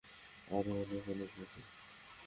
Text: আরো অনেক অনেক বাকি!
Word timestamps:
আরো 0.47 0.71
অনেক 0.81 1.03
অনেক 1.07 1.29
বাকি! 1.37 1.61